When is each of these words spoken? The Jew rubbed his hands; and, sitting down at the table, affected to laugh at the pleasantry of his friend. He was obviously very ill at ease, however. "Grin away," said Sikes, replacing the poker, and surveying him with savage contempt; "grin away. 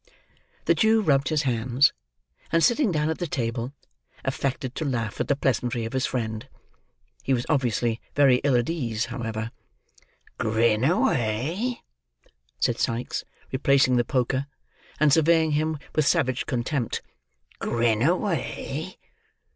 The 0.65 0.73
Jew 0.73 1.01
rubbed 1.03 1.29
his 1.29 1.43
hands; 1.43 1.93
and, 2.51 2.63
sitting 2.63 2.91
down 2.91 3.11
at 3.11 3.19
the 3.19 3.27
table, 3.27 3.71
affected 4.25 4.73
to 4.73 4.83
laugh 4.83 5.21
at 5.21 5.27
the 5.27 5.35
pleasantry 5.35 5.85
of 5.85 5.93
his 5.93 6.07
friend. 6.07 6.49
He 7.21 7.35
was 7.35 7.45
obviously 7.49 8.01
very 8.15 8.37
ill 8.37 8.55
at 8.55 8.67
ease, 8.67 9.05
however. 9.13 9.51
"Grin 10.39 10.83
away," 10.83 11.83
said 12.59 12.79
Sikes, 12.79 13.23
replacing 13.51 13.97
the 13.97 14.03
poker, 14.03 14.47
and 14.99 15.13
surveying 15.13 15.51
him 15.51 15.77
with 15.93 16.07
savage 16.07 16.47
contempt; 16.47 17.03
"grin 17.59 18.01
away. 18.01 18.97